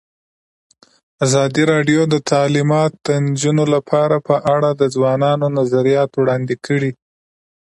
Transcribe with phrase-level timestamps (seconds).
[1.25, 6.91] ازادي راډیو د تعلیمات د نجونو لپاره په اړه د ځوانانو نظریات وړاندې کړي.